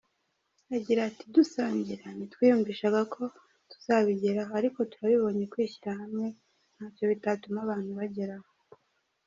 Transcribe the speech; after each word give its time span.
Agira 0.75 0.99
ati 1.09 1.25
“Dutangira 1.35 2.05
ntitwiyumvishaga 2.15 3.01
ko 3.13 3.23
tuzabigeraho 3.71 4.51
ariko 4.59 4.79
turabibonye 4.91 5.43
kwishyira 5.51 5.91
hamwe 6.01 6.25
ntacyo 6.75 7.03
bitatuma 7.11 7.57
abantu 7.65 7.91
bageraho. 7.99 8.49